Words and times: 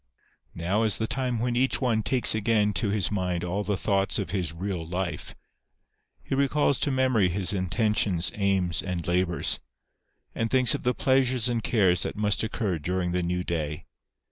"Now 0.55 0.81
is 0.81 0.97
the 0.97 1.05
time 1.05 1.37
when 1.37 1.55
each 1.55 1.79
one 1.79 2.01
takes 2.01 2.33
again 2.33 2.73
to 2.73 2.89
his 2.89 3.11
mind 3.11 3.43
all 3.43 3.63
the 3.63 3.77
thoughts 3.77 4.17
of 4.17 4.31
his 4.31 4.51
real 4.51 4.83
life. 4.83 5.35
He 6.23 6.33
recalls 6.33 6.79
to 6.79 6.89
memory 6.89 7.29
his 7.29 7.53
intentions, 7.53 8.31
aims, 8.33 8.81
and 8.81 9.05
labours; 9.05 9.59
and 10.33 10.49
thinks 10.49 10.73
of 10.73 10.81
the 10.81 10.95
pleasures 10.95 11.47
and 11.47 11.61
cares 11.63 12.01
that 12.01 12.15
must 12.15 12.41
occur 12.41 12.79
during 12.79 13.11
the 13.11 13.21
new 13.21 13.43
day. 13.43 13.85